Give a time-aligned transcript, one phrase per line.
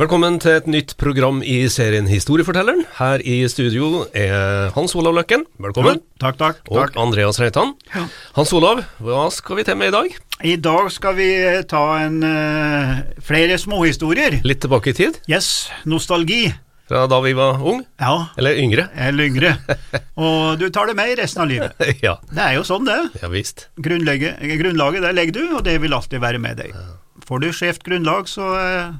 [0.00, 2.86] Velkommen til et nytt program i serien Historiefortelleren.
[2.96, 5.42] Her i studio er Hans Olav Løkken.
[5.60, 5.98] Velkommen.
[6.22, 6.62] Takk, takk.
[6.70, 6.94] Og takk.
[7.02, 7.74] Andreas Reitan.
[7.92, 8.06] Ja.
[8.38, 10.14] Hans Olav, hva skal vi til med i dag?
[10.40, 12.94] I dag skal vi eh, ta en uh,
[13.26, 14.38] flere småhistorier.
[14.46, 16.46] Litt tilbake i tid, Yes, nostalgi.
[16.88, 18.88] fra da vi var ung, Ja, eller yngre.
[18.96, 19.52] eller yngre.
[20.16, 21.76] Og du tar det med i resten av livet.
[22.06, 23.20] ja, Det er jo sånn, det.
[23.20, 23.68] ja visst.
[23.76, 26.72] Grunnlaget, grunnlaget det legger du, og det vil alltid være med deg.
[27.28, 28.90] Får du skjevt grunnlag, så, eh,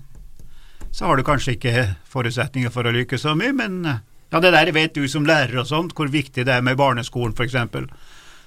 [0.92, 4.00] så har du kanskje ikke forutsetninger for å lykkes så mye, men eh,
[4.30, 7.34] ja, det der vet du som lærer og sånt, hvor viktig det er med barneskolen
[7.34, 7.56] f.eks.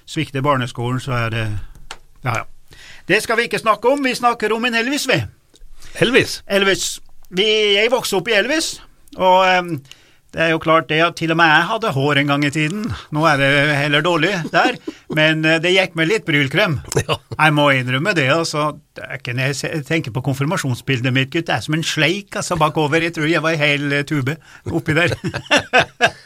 [0.08, 1.46] Svikter barneskolen, så er det
[2.24, 2.44] Ja, ja.
[3.08, 5.18] Det skal vi ikke snakke om, vi snakker om en Elvis, vi.
[6.00, 6.42] Elvis.
[6.48, 7.00] Elvis.
[7.30, 7.44] Vi,
[7.76, 8.78] jeg vokste opp i Elvis,
[9.16, 9.70] og em,
[10.34, 12.50] det er jo klart det at til og med jeg hadde hår en gang i
[12.50, 12.88] tiden.
[13.14, 14.78] Nå er det heller dårlig der,
[15.14, 16.80] men eh, det gikk med litt brylkrem.
[17.04, 17.18] Ja.
[17.36, 18.78] Jeg må innrømme det, altså.
[18.96, 21.50] Jeg tenker på konfirmasjonsbildet mitt, gutt.
[21.50, 23.02] Det er som en sleik altså, bakover.
[23.04, 24.38] Jeg tror jeg var en hel eh, tube
[24.72, 25.12] oppi der.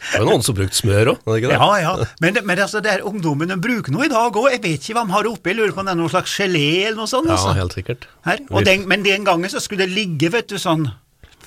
[0.08, 1.56] Det var noen som brukte smør òg, var det ikke det?
[1.58, 2.06] ja, ja.
[2.22, 4.46] Men, men altså, det er ungdommen de bruker nå i dag òg.
[4.54, 5.52] Jeg vet ikke hva de har oppi.
[5.52, 7.28] Jeg lurer på om det er noe slags gelé eller noe sånt.
[7.28, 7.56] Ja, altså.
[7.58, 8.08] helt sikkert.
[8.28, 8.40] Her.
[8.48, 10.86] Og den, men den gangen så skulle det ligge, vet du, sånn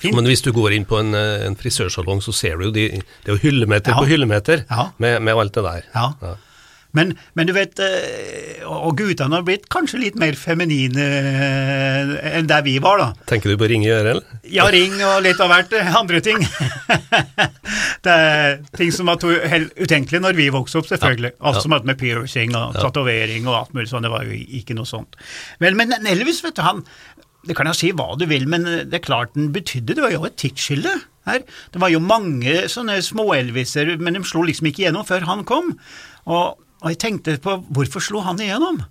[0.02, 0.14] fint.
[0.18, 2.88] Men hvis du går inn på en, eh, en frisørsalong, så ser du jo de,
[3.00, 4.00] det er jo hyllemeter Ja.
[4.02, 4.88] på hyllemeter Ja.
[5.02, 5.84] med, med alt det der.
[5.94, 6.08] Ja.
[6.22, 6.34] Ja.
[6.92, 12.50] Men, men du vet, eh, og guttene har blitt kanskje litt mer feminine eh, enn
[12.50, 13.06] der vi var, da.
[13.30, 14.42] Tenker du på ring i øret, eller?
[14.52, 16.44] Ja, ring og litt av hvert andre ting.
[18.04, 21.32] det er ting som var helt utenkelig når vi vokste opp, selvfølgelig.
[21.40, 24.76] Alt som hadde med piercing og tatovering og alt mulig sånn, det var jo ikke
[24.76, 25.16] noe sånt.
[25.64, 26.84] Men, men Elvis, vet du, han
[27.48, 30.12] det kan jeg si hva du vil, men det er klart den betydde Det var
[30.14, 30.92] jo et tidsskille
[31.26, 31.42] her.
[31.74, 35.72] Det var jo mange sånne små-Elviser, men de slo liksom ikke igjennom før han kom.
[36.26, 38.82] Og, og jeg tenkte på hvorfor slo han igjennom?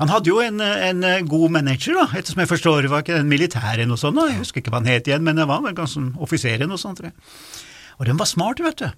[0.00, 3.84] Han hadde jo en, en god manager, da, ettersom jeg forstår, var ikke den militære
[3.88, 4.30] noe sånt, da.
[4.30, 6.80] jeg husker ikke hva han het igjen, men det var vel ganske offiser eller noe
[6.80, 7.58] sånt, tror jeg.
[8.00, 8.88] Og de var smarte, vet du.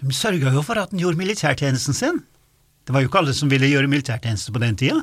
[0.00, 2.22] De sørga jo for at han gjorde militærtjenesten sin.
[2.90, 4.96] Det var jo ikke alle som ville gjøre militærtjeneste på den tida,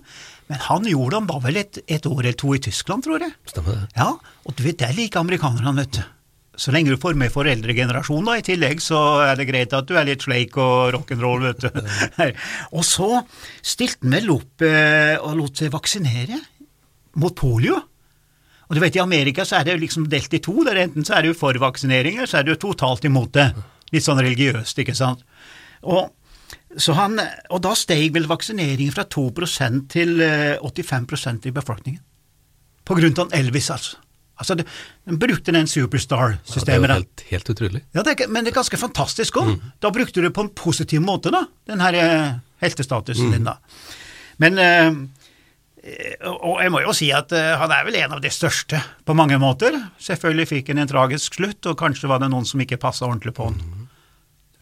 [0.52, 3.32] men han gjorde han var vel et, et år eller to i Tyskland, tror jeg.
[3.48, 3.86] Stemmer det?
[3.96, 6.02] Ja, og du vet, det er like amerikanerne, vet du.
[6.60, 9.96] Så lenge du får med foreldregenerasjonen da, i tillegg, så er det greit at du
[9.96, 11.80] er litt sleik og rock'n'roll, vet du.
[12.76, 13.22] og så
[13.62, 16.42] stilte han vel opp eh, og lot seg vaksinere
[17.24, 17.80] mot polio.
[18.68, 20.60] Og du vet, i Amerika så er det liksom delt i to.
[20.68, 23.48] Der enten så er du for vaksinering, eller så er du totalt imot det.
[23.96, 25.24] Litt sånn religiøst, ikke sant.
[25.88, 26.10] Og,
[26.94, 29.24] han, og da steg vel vaksineringen fra 2
[29.90, 32.02] til eh, 85% i befolkningen.
[32.86, 33.98] På grunn av Elvis, altså.
[34.38, 34.68] Altså, den
[35.10, 35.66] De brukte den
[36.46, 37.82] Ja, det er jo helt, helt utrolig.
[37.96, 39.56] Ja, det er, men det er ganske fantastisk òg.
[39.56, 39.72] Mm.
[39.82, 43.32] Da brukte du det på en positiv måte, da, den her eh, heltestatusen Mm.
[43.34, 43.58] din, da.
[44.38, 44.94] Men eh,
[46.28, 49.16] og- jeg må jo si at eh, han er vel en av de største på
[49.16, 49.74] mange måter.
[50.00, 53.34] Selvfølgelig fikk han en tragisk slutt, og kanskje var det noen som ikke passa ordentlig
[53.34, 53.56] på han.
[53.58, 53.88] Mm.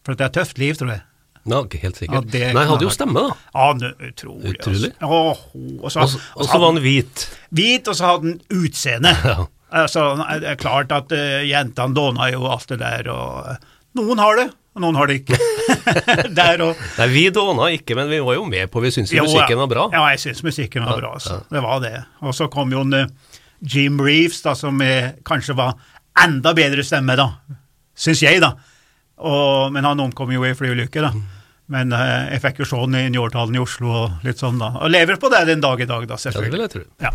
[0.06, 1.02] For det er et tøft liv, tror jeg.
[1.46, 2.32] Ja, ikke helt Ja, sikkert.
[2.34, 3.36] det Nei, hadde jo stemme, da.
[3.54, 4.56] Ja, det utrolig.
[4.56, 4.92] Utrolig.
[4.98, 5.38] Altså.
[5.84, 6.20] Og så, Og så-
[6.56, 7.30] Og var han hvit.
[7.54, 9.14] hvit, og så hadde han utseende.
[9.26, 9.46] Ja.
[9.76, 13.56] Altså, det er klart at uh, jentene dåna jo alt det der, og eh,
[13.98, 14.46] noen har det,
[14.76, 15.36] og noen har det ikke.
[16.64, 19.58] og Nei, vi dåna ikke, men vi var jo med på Vi syntes jo musikken
[19.58, 19.90] var bra.
[19.92, 21.34] Ja, jeg syns musikken var Ja, bra, altså.
[21.42, 21.58] ja.
[21.58, 22.04] Det var det.
[22.22, 23.08] Og så kom jo en, eh,
[23.62, 24.80] Jim Reeves, da, som
[25.26, 25.74] kanskje var
[26.24, 27.28] enda bedre stemme, da.
[27.98, 28.54] Syns jeg, da.
[29.18, 31.12] Og, men han omkom jo i flyulykke, da.
[31.74, 34.74] Men eh, jeg fikk jo se den i Njårdalen i Oslo og litt sånn, da.
[34.84, 36.52] Og lever på det den dag i dag, da, selvfølgelig.
[36.52, 36.84] Ja, det vil jeg tro.
[37.08, 37.14] Ja.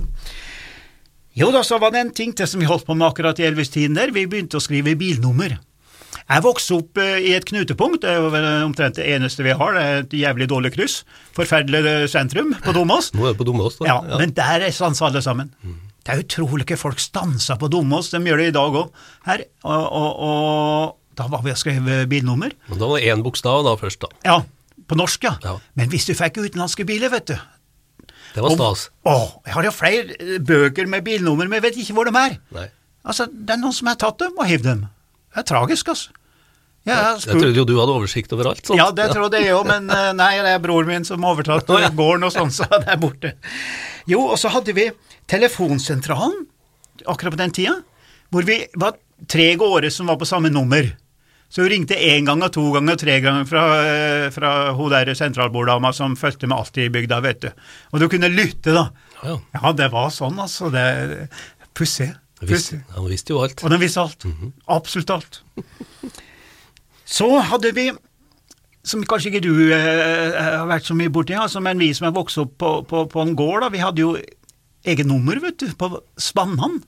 [1.40, 3.46] Jo da, så var det en ting til som vi holdt på med akkurat i
[3.46, 4.10] Elvis-tiden der.
[4.14, 5.60] Vi begynte å skrive bilnummer.
[6.30, 8.30] Jeg vokste opp eh, i et knutepunkt, det er jo
[8.66, 11.00] omtrent det eneste vi har, det er et jævlig dårlig kryss.
[11.36, 13.12] Forferdelig eh, sentrum på Domås.
[13.14, 13.88] Nå er det på Domås, da.
[13.88, 15.50] Ja, men der er stansa alle sammen.
[16.00, 19.44] Det er utrolig ikke folk stanser på Domås, de gjør det i dag òg her.
[19.62, 22.54] Og, og, og da var vi og skrev bilnummer.
[22.70, 24.10] Men da var det én bokstav da først, da.
[24.26, 24.38] Ja,
[24.88, 25.36] på norsk, ja.
[25.44, 25.56] Ja.
[25.78, 27.36] Men hvis du fikk utenlandske biler, vet du
[28.34, 28.86] Det var stas.
[29.06, 32.14] Å, jeg har jo flere eh, bøker med bilnummer, men jeg vet ikke hvor de
[32.18, 32.38] er.
[32.54, 32.68] Nei.
[33.04, 34.82] Altså, Det er noen som har tatt dem og hivd dem.
[35.34, 36.12] Det er tragisk, altså.
[36.88, 38.78] Jeg Jeg trodde jo du hadde oversikt over alt sånt.
[38.78, 42.24] Ja, det trodde jeg òg, men eh, nei, det er bror min som overtatt gården
[42.24, 43.34] og sånn, så det er borte.
[44.08, 44.86] Jo, og så hadde vi
[45.28, 46.46] telefonsentralen
[47.06, 47.76] akkurat på den tida,
[48.32, 48.96] hvor vi var
[49.28, 50.88] tre gårder som var på samme nummer.
[51.50, 54.92] Så hun ringte én gang og to ganger og tre ganger fra, eh, fra hun
[54.92, 57.48] der sentralborddama som fulgte med alt i bygda, vet du.
[57.90, 58.84] Og du kunne lytte, da.
[59.20, 59.38] Ja, ja.
[59.58, 60.70] Ja, det var sånn, altså.
[60.70, 61.28] Det
[61.74, 62.12] Pussig.
[62.94, 63.60] Han visste jo alt.
[63.64, 64.24] Og den visste alt.
[64.70, 65.40] Absolutt alt.
[67.04, 67.90] Så hadde vi,
[68.86, 72.14] som kanskje ikke du eh, har vært så mye borti, altså, men vi som er
[72.16, 74.14] vokst opp på, på, på en gård, da, vi hadde jo
[74.86, 76.80] eget nummer, vet du, på spannene.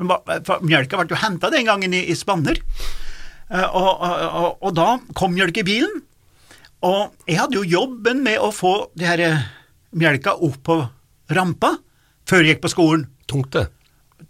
[0.00, 2.58] Mjølka ble jo henta den gangen i, i spanner.
[3.46, 6.02] Eh, og, og, og, da kom mjølkebilen,
[6.86, 9.44] og jeg hadde jo jobben med å få de her eh,
[9.96, 10.78] mjølka opp på
[11.36, 11.76] rampa
[12.26, 13.64] før jeg gikk på skolen Tungt, det.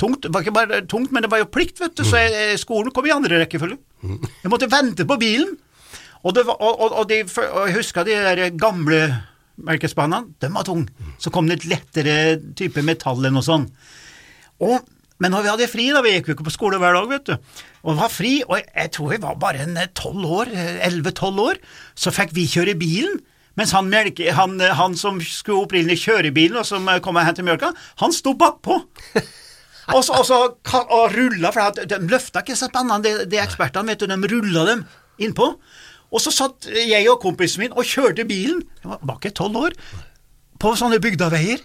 [0.01, 2.57] tungt, det var ikke bare tungt, men det var jo plikt, vet du, så jeg,
[2.63, 3.77] skolen kom i andre rekkefølge.
[4.41, 5.51] Jeg måtte vente på bilen,
[6.23, 9.03] og, det var, og, og, og, de, og jeg husker de der gamle
[9.69, 11.13] melkespannene, de var tunge.
[11.21, 12.17] Så kom det et lettere
[12.57, 13.69] type metall enn noe sånt.
[14.65, 14.81] Og,
[15.23, 17.31] men når vi hadde fri, da, vi gikk jo ikke på skole hver dag, vet
[17.31, 20.53] du, og var fri, og jeg, tror vi var bare en tolv år,
[20.85, 21.63] elleve-tolv år,
[21.97, 23.23] så fikk vi kjøre bilen,
[23.57, 27.47] mens han, melke, han, han som skulle opprinnelig kjøre bilen, og som kom og hentet
[27.47, 27.73] mjølka,
[28.03, 28.83] han sto bakpå.
[29.95, 30.37] Og så, og så
[30.75, 34.65] og rulla, for de løfta ikke så spennende, de, de ekspertene, vet du, de rulla
[34.67, 34.81] dem
[35.23, 35.47] innpå.
[36.11, 39.61] Og så satt jeg og kompisen min og kjørte bilen, jeg var, var ikke tolv
[39.61, 39.77] år,
[40.59, 41.63] på sånne bygdaveier.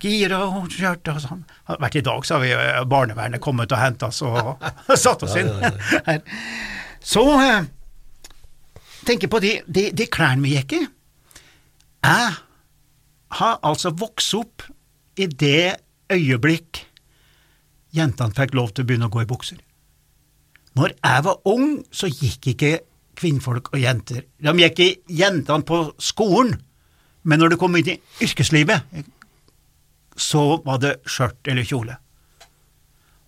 [0.00, 1.42] Gira og kjørte og sånn.
[1.68, 4.62] Hadde vært I dag så har vi eh, barnevernet kommet og henta oss og
[5.04, 5.50] satt oss inn.
[6.06, 6.22] her.
[7.02, 7.66] Så eh,
[9.08, 10.82] tenker på de, de, de klærne vi gikk i.
[12.02, 12.32] Jeg
[13.38, 14.64] har altså vokst opp
[15.20, 15.76] i det
[16.12, 16.86] øyeblikk
[17.92, 19.60] jentene fikk lov til å begynne å gå i bukser.
[20.78, 22.72] Når jeg var ung, så gikk ikke
[23.20, 24.24] kvinnfolk og jenter.
[24.40, 24.90] De gikk i
[25.20, 26.56] jentene på skolen,
[27.28, 28.88] men når det kom inn i yrkeslivet,
[30.16, 31.96] så var det skjørt eller kjole.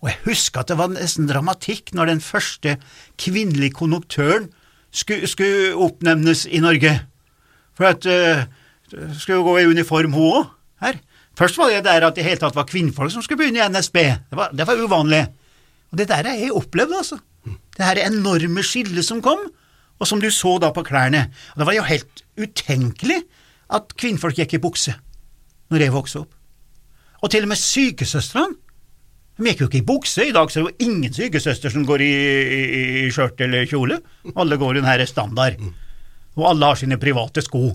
[0.03, 2.75] Og jeg husker at det var nesten dramatikk når den første
[3.21, 4.51] kvinnelige konduktøren
[4.93, 6.93] skulle, skulle oppnevnes i Norge.
[7.75, 8.45] For at uh,
[9.17, 11.01] skulle jo gå i uniform, hun òg.
[11.35, 13.97] Først var det der at det hele tatt var kvinnfolk som skulle begynne i NSB.
[14.29, 15.25] Det var, det var uvanlig.
[15.91, 17.17] Og det der har jeg opplevd, altså.
[17.75, 19.41] Det her enorme skillet som kom,
[19.99, 21.25] og som du så da på klærne.
[21.53, 23.19] Og det var jo helt utenkelig
[23.75, 24.95] at kvinnfolk gikk i bukse
[25.73, 26.31] når jeg vokste opp.
[27.25, 28.53] Og til og med sykesøstrene.
[29.35, 30.27] De gikk jo ikke i bukse.
[30.29, 32.11] I dag så er det jo ingen sykesøster som går i,
[32.55, 33.97] i, i skjørt eller kjole.
[34.37, 35.57] Alle går i den her standard.
[36.37, 37.73] Og alle har sine private sko.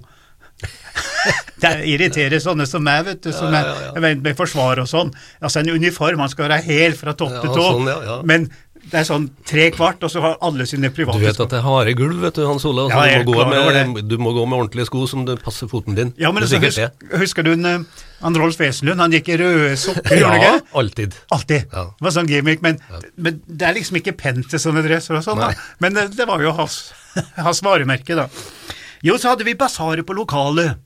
[1.61, 3.93] Det irriterer sånne som meg, vet du, som Ja, ja, ja.
[3.99, 5.11] er med forsvar og sånn.
[5.44, 8.47] Altså En uniform, man skal være hel fra topp til tå, sånn, men
[8.91, 11.65] det er sånn tre kvart, og så har alle sine Du vet at det er
[11.65, 12.88] harde gulv, vet du, Hans Olav.
[12.91, 15.99] Ja, du, må gå med, du må gå med ordentlige sko som det passer foten
[15.99, 16.15] din.
[16.21, 19.00] Ja, men det er sikkert husker du en, eh, han Rolf Wesenlund?
[19.03, 20.79] Han gikk i røde sokker, gjorde han Ja, ikke?
[20.82, 21.19] alltid.
[21.37, 21.69] Alltid.
[21.77, 21.85] Ja.
[21.93, 22.81] Det var sånn gimmick, men,
[23.17, 25.53] men det er liksom ikke pent til sånne dresser og sånn, da.
[25.85, 26.81] Men det, det var jo hans,
[27.47, 28.29] hans varemerke, da.
[29.06, 30.81] Jo, så hadde vi basaret på lokalet.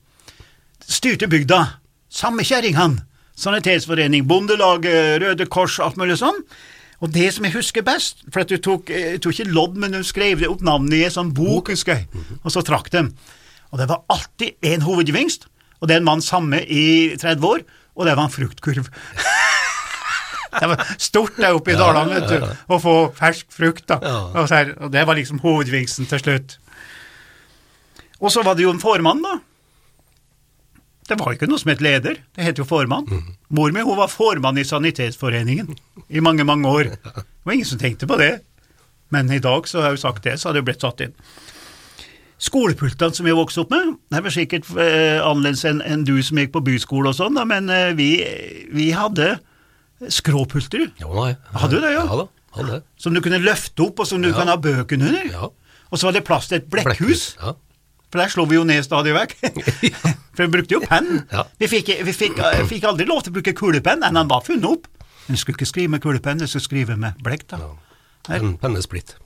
[0.85, 1.63] Styrte bygda.
[2.11, 3.03] Samme kjerringene.
[3.35, 6.37] Sanitetsforening, Bondelag, eh, Røde Kors, alt mulig sånn.
[7.05, 9.75] Og det som jeg husker best, for at du tok, eh, jeg tok ikke lodd,
[9.77, 12.89] men du skrev det opp navnet i en sånn bok, husker jeg, og så trakk
[12.95, 13.11] dem.
[13.69, 15.45] Og det var alltid en hovedgevinst,
[15.81, 18.89] og det er en mann samme i 30 år, og det var en fruktkurv.
[20.55, 23.97] Det var stort der oppe i Dalane, vet du, å få fersk frukt, da.
[23.99, 24.19] Ja.
[24.39, 26.55] Og, så her, og det var liksom hovedgevinsten til slutt.
[28.21, 29.33] Og så var det jo en formann, da.
[31.07, 33.05] Det var ikke noe som het leder, det het jo formann.
[33.53, 35.67] Mor mi hun var formann i Sanitetsforeningen
[36.09, 36.83] i mange, mange år.
[37.03, 38.39] Det var ingen som tenkte på det.
[39.13, 41.13] Men i dag, så har jeg jo sagt det, så hadde det blitt satt inn.
[42.41, 46.17] Skolepultene som vi vokste opp med, det er vel sikkert eh, annerledes enn en du
[46.25, 48.09] som gikk på byskole og sånn, men eh, vi,
[48.75, 49.37] vi hadde
[50.11, 51.29] skråpulter Ja, nei.
[51.55, 52.03] Hadde du det, ja?
[52.09, 52.25] Ja da,
[52.57, 54.35] hadde som du kunne løfte opp, og som du Ja.
[54.41, 55.29] kan ha bøkene under.
[55.31, 55.47] Ja.
[55.93, 57.53] Og så var det plass til et blekkhus, Ja.
[58.15, 59.33] For der slo vi jo ned stadig vekk.
[60.35, 61.25] for vi brukte jo penn.
[61.33, 61.43] Ja.
[61.59, 64.45] Vi, fikk, vi fikk, eh, fikk aldri lov til å bruke kulepenn, enn den var
[64.45, 64.87] funnet opp.
[65.27, 67.59] Du skulle ikke skrive med kulepenn, du skulle skrive med blekk, da.
[68.29, 68.39] Her.
[68.39, 69.17] Pen, pennesplitt.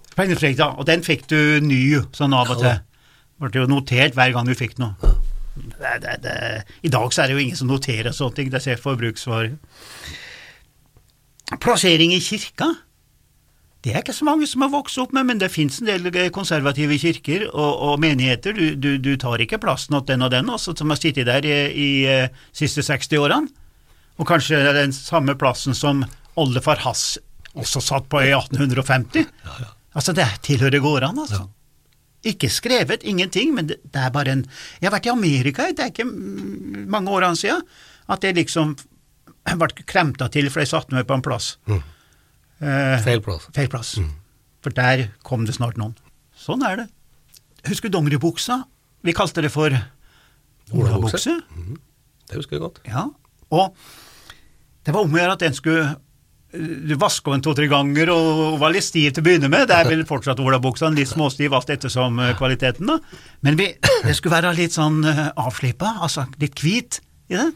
[0.57, 0.71] ja.
[0.73, 2.71] Og den fikk du ny sånn av og til.
[2.73, 2.85] til.
[3.39, 5.13] Ble jo notert hver gang du fikk noe.
[5.59, 6.35] Det, det, det.
[6.87, 9.53] I dag så er det jo ingen som noterer sånne ting, det ser forbruksvarer.
[11.61, 12.73] Plassering i kirka?
[13.79, 16.09] Det er ikke så mange som har vokst opp med, men det finnes en del
[16.11, 18.55] eh, konservative kirker og, og menigheter.
[18.57, 21.47] Du, du, du tar ikke plassen til den og den også, som har sittet der
[21.47, 23.47] i, i eh, siste 60 årene.
[24.19, 26.03] Og kanskje den samme plassen som
[26.39, 27.13] oldefar Hass
[27.55, 29.29] også satt på i 1850.
[29.97, 31.47] Altså, det tilhører gårdene, altså.
[32.29, 34.43] Ikke skrevet, ingenting, men det, det er bare en
[34.77, 37.63] Jeg har vært i Amerika, det er ikke mm, mange årene siden,
[38.05, 38.75] at jeg liksom
[39.63, 41.55] ble kremta til, for jeg satte meg på en plass.
[42.59, 43.47] Eh, Feil plass.
[43.55, 43.93] feil plass.
[44.61, 45.95] for der kom det snart noen.
[46.35, 46.87] Sånn er det.
[47.69, 48.63] Husker du dongeribuksa?
[49.03, 49.71] Vi kalte det for
[50.75, 51.39] olabukse.
[52.29, 52.81] Det husker jeg godt.
[52.87, 53.07] Ja,
[53.51, 53.75] og
[54.85, 55.95] det var om å gjøre at den skulle
[56.51, 59.67] du vaske den to-tre ganger og var litt stiv til å begynne med.
[59.69, 62.95] Det er vel fortsatt olabuksa, litt småstiv alt ettersom eh, kvaliteten, da.
[63.45, 63.67] Men vi,
[64.05, 66.99] det skulle være litt sånn uh, avslippa, altså litt hvit
[67.29, 67.51] i det.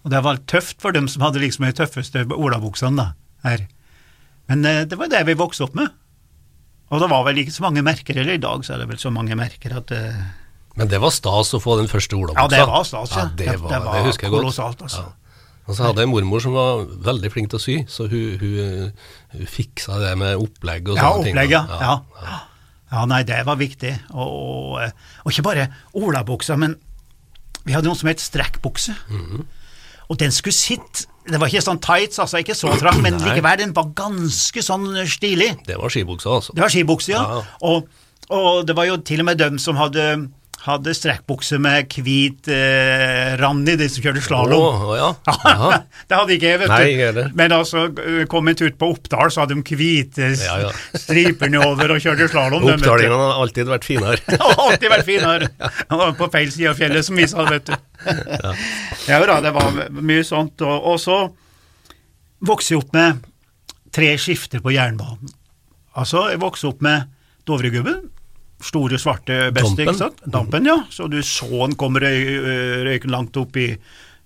[0.00, 3.10] Og det var tøft for dem som hadde liksom de tøffeste olabuksene, da,
[3.44, 3.66] her.
[4.50, 5.88] Men eh, det var det vi vokste opp med.
[6.90, 8.98] Og det var vel ikke så mange merker, eller i dag så er det vel
[8.98, 10.20] så mange merker at eh,
[10.78, 12.48] Men det var stas å få den første olabuksa.
[12.48, 13.28] Ja, det var stas, ja.
[13.38, 14.42] det, var, det, var husker jeg godt.
[14.42, 15.06] kolossalt, altså.
[15.06, 15.16] Ja.
[15.70, 18.40] Og så hadde jeg en mormor som var veldig flink til å sy, så hun,
[18.40, 18.92] hun,
[19.36, 21.36] hun fiksa det med opplegg og Ja, sånne ting.
[21.36, 21.62] opplegg, ja.
[21.70, 22.38] Ja, ja.
[22.90, 23.92] Ja, nei, det var viktig.
[24.10, 24.30] Og,
[24.74, 26.74] og, og ikke bare olabuksa, men
[27.62, 28.96] vi hadde noe som het strekkbukse.
[29.14, 29.46] Mhm.
[30.10, 33.60] Og den skulle sitte Det var ikke sånn tights, altså, ikke så trang, men likevel,
[33.60, 35.52] den var ganske sånn stilig.
[35.68, 36.54] Det var skibuksa, altså.
[36.56, 37.22] Det var skibuksa, ja.
[37.22, 37.42] Ja.
[37.70, 37.86] Og,
[38.34, 40.06] og det var jo til og med dem som hadde,
[40.64, 44.64] hadde strekkbukse med hvit eh, rand i, de som kjørte slalåm.
[44.88, 45.10] Å, ja.
[46.10, 46.90] det hadde ikke jeg, vet Nei, du.
[46.96, 47.30] ikke heller.
[47.42, 47.84] Men altså,
[48.32, 52.66] kom en tur på Oppdal, så hadde de hvite Ja, striper nedover og kjørte slalåm.
[52.74, 54.40] Oppdalingene har alltid vært finere.
[54.66, 55.52] Alltid vært finere.
[56.18, 57.78] På feil side av fjellet, som vi sa, vet du.
[59.08, 60.62] Ja da, det var mye sånt.
[60.66, 61.18] Og, og så
[62.46, 63.24] vokste jeg opp med
[63.94, 65.32] tre skifter på jernbanen.
[65.98, 67.10] Altså, jeg vokste opp med
[67.48, 68.06] Dovregubben.
[68.60, 69.88] Store, svarte beste, Dampen.
[69.88, 70.22] ikke sant?
[70.28, 70.76] Dampen, ja.
[70.92, 72.20] Så du så den kom røy,
[72.86, 73.72] røyken langt opp i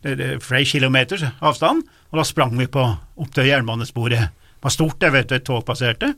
[0.04, 1.80] flere kilometers avstand,
[2.12, 4.26] og da sprang vi på opp til jernbanesporet.
[4.26, 6.10] Det var stort, det, vet du, et tog passerte.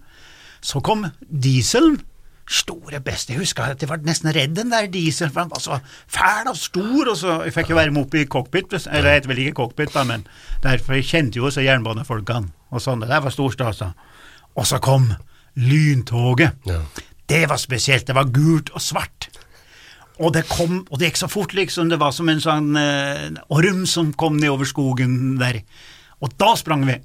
[0.65, 2.01] Så kom dieselen.
[2.47, 3.33] Store beste.
[3.35, 6.51] Jeg husker at jeg var nesten redd den der dieselen, for den var så fæl
[6.53, 9.33] og stor, og så jeg fikk jo være med opp i cockpit, eller jeg heter
[9.33, 10.27] vel ikke cockpit, da, men
[10.63, 13.03] derfor jeg kjente jo også jernbanefolkene og sånn.
[13.03, 13.91] Det der var stor stas, da.
[14.57, 15.11] Og så kom
[15.57, 16.55] lyntoget.
[16.69, 16.81] Ja.
[17.27, 18.07] Det var spesielt.
[18.07, 19.29] Det var gult og svart.
[20.23, 21.91] Og det kom, og det gikk så fort, liksom.
[21.91, 25.61] Det var som en sånn eh, orm som kom nedover skogen der.
[26.25, 26.97] Og da sprang vi.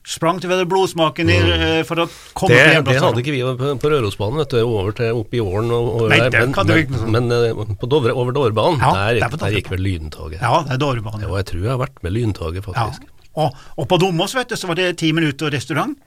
[0.00, 3.72] Sprang til blodsmaken i, eh, for å komme Det, til det hadde ikke vi på,
[3.82, 6.46] på Rørosbanen, vet du, over til opp i åren og og Nei, der.
[6.46, 9.56] Men, kan du ikke men, men eh, på Dovre, over Dovrebanen, Ja, der, er der
[9.58, 10.40] gikk vel lyntoget.
[10.40, 11.26] Ja, det er Dovrebanen.
[11.28, 12.70] Og jeg tror jeg har vært med lyntoget, Ja.
[12.88, 13.10] faktisk.
[13.36, 15.98] Og, og på Domås vet du, så var det ti minutter restaurant.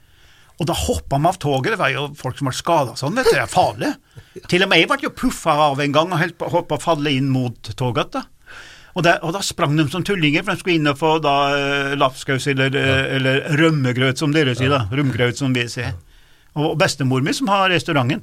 [0.60, 1.72] Og da hoppa vi av toget.
[1.74, 3.32] Det var jo folk som ble skada sånn, vet du.
[3.38, 3.94] Det er farlig.
[4.50, 7.14] Til og med jeg ble jo puffa av en gang og holdt på å falle
[7.14, 8.12] inn mot toget.
[8.18, 8.26] da.
[8.94, 11.36] Og, der, og da sprang de som tullinger, for de skulle inn og få da
[11.58, 12.98] eh, lapskaus eller, ja.
[13.18, 14.86] eller rømmegrøt, som dere sier, da.
[14.94, 15.96] Rømgrøt, som vi sier.
[16.54, 18.22] Og bestemor mi som har restauranten.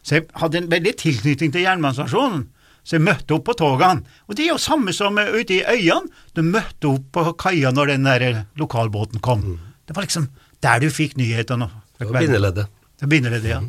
[0.00, 2.46] Så jeg hadde en veldig tilknytning til jernbanestasjonen.
[2.80, 4.06] Så jeg møtte opp på togene.
[4.24, 6.08] Og det er jo samme som eh, ute i øyene.
[6.32, 9.58] Du møtte opp på kaia når den der eh, lokalbåten kom.
[9.84, 10.30] Det var liksom
[10.64, 11.68] der du fikk nyhetene.
[12.00, 12.72] Det var bindeleddet.
[12.96, 13.60] det var bindeleddet, ja.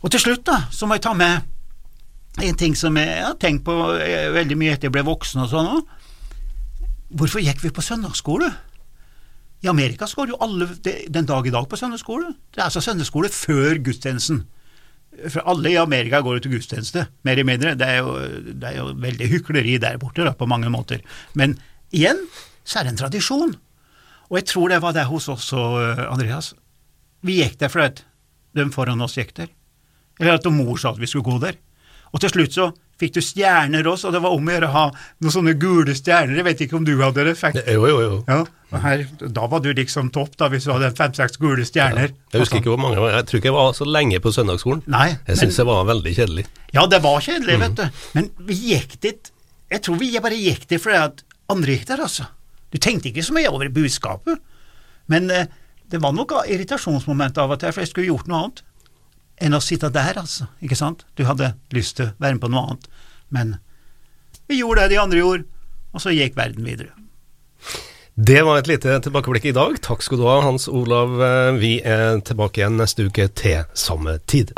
[0.00, 1.44] Og til slutt, da, så må jeg ta med
[2.42, 5.50] en ting som jeg har tenkt på eh, veldig mye etter jeg ble voksen og
[5.52, 5.96] sånn òg.
[7.20, 8.50] Hvorfor gikk vi på søndagsskole?
[9.60, 10.68] I Amerika så går jo alle
[11.12, 12.32] den dag i dag på søndagsskole.
[12.54, 14.44] Det er altså søndagsskole før gudstjenesten.
[15.26, 17.74] For alle i Amerika går jo til gudstjeneste, mer eller mindre.
[17.76, 18.14] Det er jo,
[18.54, 21.02] det er jo veldig hykleri der borte, da, på mange måter.
[21.36, 21.58] Men
[21.92, 22.22] igjen
[22.64, 23.56] så er det en tradisjon.
[24.30, 26.54] Og jeg tror det var det hos oss også, eh, Andreas.
[27.26, 28.06] Vi gikk der fordi
[28.56, 29.50] de foran oss gikk der.
[30.20, 31.58] Eller at mor sa at vi skulle gå der.
[32.10, 34.74] Og til slutt så fikk du stjerner også, og det var om å gjøre å
[34.74, 34.86] ha
[35.24, 36.36] noen sånne gule stjerner.
[36.40, 37.36] Jeg vet ikke om du hadde det.
[37.38, 37.60] Fikk.
[37.64, 38.18] Jo, jo, jo.
[38.28, 38.40] Ja,
[38.84, 42.12] her, da var du liksom topp, da, hvis du hadde fem-seks gule stjerner.
[42.34, 43.00] Jeg husker ikke hvor mange.
[43.14, 44.84] Jeg tror ikke jeg var så lenge på søndagsskolen.
[44.92, 46.46] Nei, Jeg syns det var veldig kjedelig.
[46.76, 48.04] Ja, det var kjedelig, vet du.
[48.18, 49.32] Men vi gikk dit
[49.70, 52.26] Jeg tror vi bare gikk dit fordi at andre gikk der, altså.
[52.70, 54.38] Du tenkte ikke så mye over budskapet.
[55.10, 55.46] Men eh,
[55.90, 58.64] det var nok irritasjonsmoment av og til, for jeg skulle gjort noe annet
[59.40, 60.48] enn å sitte der, altså.
[60.64, 61.04] Ikke sant?
[61.16, 62.88] Du hadde lyst til å være med på noe annet.
[63.34, 63.54] Men
[64.50, 65.46] vi gjorde det de andre gjorde,
[65.94, 66.94] og så gikk verden videre.
[68.20, 69.78] Det var et lite tilbakeblikk i dag.
[69.80, 71.14] Takk skal du ha, Hans Olav.
[71.62, 74.52] Vi er tilbake igjen neste uke til samme tid.